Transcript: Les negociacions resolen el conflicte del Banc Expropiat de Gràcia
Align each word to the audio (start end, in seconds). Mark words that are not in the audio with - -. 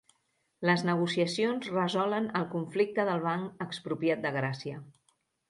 Les 0.69 0.83
negociacions 0.87 1.67
resolen 1.73 2.31
el 2.41 2.47
conflicte 2.55 3.07
del 3.11 3.23
Banc 3.29 3.63
Expropiat 3.67 4.27
de 4.27 4.35
Gràcia 4.41 4.83